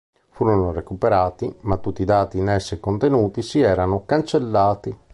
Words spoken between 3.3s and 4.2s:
si erano